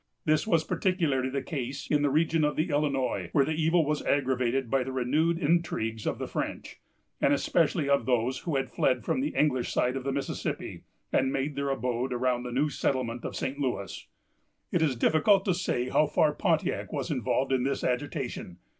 This 0.25 0.47
was 0.47 0.63
particularly 0.63 1.29
the 1.29 1.43
case 1.43 1.85
in 1.87 2.01
the 2.01 2.09
region 2.09 2.43
of 2.43 2.55
the 2.55 2.71
Illinois, 2.71 3.29
where 3.33 3.45
the 3.45 3.51
evil 3.53 3.85
was 3.85 4.01
aggravated 4.03 4.67
by 4.67 4.83
the 4.83 4.91
renewed 4.91 5.37
intrigues 5.37 6.07
of 6.07 6.17
the 6.17 6.25
French, 6.25 6.81
and 7.21 7.31
especially 7.35 7.87
of 7.87 8.07
those 8.07 8.39
who 8.39 8.55
had 8.55 8.71
fled 8.71 9.05
from 9.05 9.19
the 9.21 9.35
English 9.35 9.71
side 9.71 9.95
of 9.95 10.03
the 10.03 10.11
Mississippi, 10.11 10.85
and 11.13 11.31
made 11.31 11.55
their 11.55 11.69
abode 11.69 12.13
around 12.13 12.41
the 12.41 12.51
new 12.51 12.67
settlement 12.67 13.23
of 13.23 13.35
St. 13.35 13.59
Louis. 13.59 14.07
It 14.71 14.81
is 14.81 14.95
difficult 14.95 15.45
to 15.45 15.53
say 15.53 15.89
how 15.89 16.07
far 16.07 16.33
Pontiac 16.33 16.91
was 16.91 17.11
involved 17.11 17.51
in 17.51 17.61
this 17.61 17.83
agitation. 17.83 18.57